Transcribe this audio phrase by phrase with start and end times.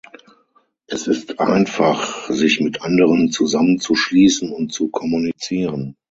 [0.87, 5.95] Es ist einfach, sich mit anderen zusammenzuschließen und zu kommunizieren.